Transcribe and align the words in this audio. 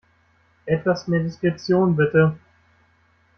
Etwas 0.65 1.07
mehr 1.07 1.19
Diskretion, 1.19 1.95
bitte! 1.95 2.35